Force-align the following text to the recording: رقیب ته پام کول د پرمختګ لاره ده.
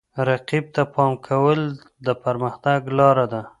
رقیب 0.27 0.65
ته 0.75 0.83
پام 0.93 1.11
کول 1.27 1.61
د 2.05 2.07
پرمختګ 2.23 2.79
لاره 2.97 3.25
ده. 3.31 3.41